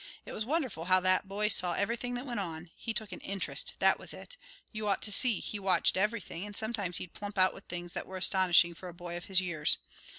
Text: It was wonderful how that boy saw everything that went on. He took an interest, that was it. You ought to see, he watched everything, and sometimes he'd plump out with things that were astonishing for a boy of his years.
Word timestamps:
It 0.25 0.31
was 0.31 0.45
wonderful 0.45 0.85
how 0.85 0.99
that 1.01 1.27
boy 1.27 1.47
saw 1.49 1.75
everything 1.75 2.15
that 2.15 2.25
went 2.25 2.39
on. 2.39 2.71
He 2.75 2.91
took 2.91 3.11
an 3.11 3.19
interest, 3.19 3.75
that 3.77 3.99
was 3.99 4.15
it. 4.15 4.35
You 4.71 4.87
ought 4.87 5.03
to 5.03 5.11
see, 5.11 5.39
he 5.39 5.59
watched 5.59 5.95
everything, 5.95 6.43
and 6.43 6.57
sometimes 6.57 6.97
he'd 6.97 7.13
plump 7.13 7.37
out 7.37 7.53
with 7.53 7.65
things 7.65 7.93
that 7.93 8.07
were 8.07 8.17
astonishing 8.17 8.73
for 8.73 8.89
a 8.89 8.95
boy 8.95 9.15
of 9.15 9.25
his 9.25 9.41
years. 9.41 9.77